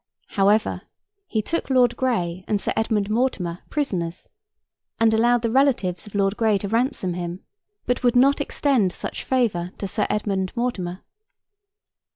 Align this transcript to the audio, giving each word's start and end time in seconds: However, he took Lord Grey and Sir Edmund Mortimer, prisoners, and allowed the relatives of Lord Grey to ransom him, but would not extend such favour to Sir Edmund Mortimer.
However, 0.29 0.81
he 1.27 1.43
took 1.43 1.69
Lord 1.69 1.95
Grey 1.95 2.43
and 2.47 2.59
Sir 2.59 2.73
Edmund 2.75 3.07
Mortimer, 3.11 3.59
prisoners, 3.69 4.27
and 4.99 5.13
allowed 5.13 5.43
the 5.43 5.51
relatives 5.51 6.07
of 6.07 6.15
Lord 6.15 6.35
Grey 6.37 6.57
to 6.57 6.67
ransom 6.67 7.13
him, 7.13 7.43
but 7.85 8.01
would 8.03 8.15
not 8.15 8.41
extend 8.41 8.93
such 8.93 9.23
favour 9.23 9.73
to 9.77 9.87
Sir 9.87 10.07
Edmund 10.09 10.53
Mortimer. 10.55 11.03